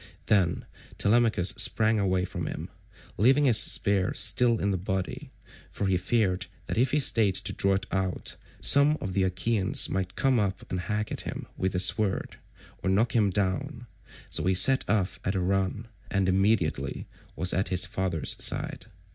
[0.25, 0.65] Then
[0.97, 2.71] Telemachus sprang away from him,
[3.19, 5.29] leaving his spear still in the body,
[5.69, 9.21] for he feared that if he stayed to draw it out, some one of the
[9.21, 12.39] Achaeans might come up and hack at him with his sword,
[12.81, 13.85] or knock him down,
[14.31, 18.87] so he set off at a run, and immediately was at his father's side.